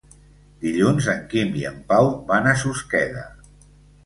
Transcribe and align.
Dilluns 0.61 1.09
en 1.13 1.21
Quim 1.33 1.53
i 1.59 1.67
en 1.73 1.77
Pau 1.93 2.09
van 2.33 2.51
a 2.53 2.55
Susqueda. 2.63 3.29